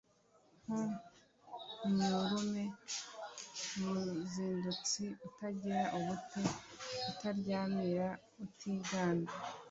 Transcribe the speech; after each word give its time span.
nkomyurume: 1.81 2.63
umuzindutsi, 3.83 5.03
utagira 5.27 5.81
ubute 5.97 6.41
utaryamira, 7.11 8.07
utiganda 8.45 9.33